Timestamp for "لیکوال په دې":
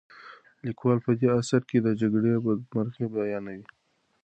0.65-1.27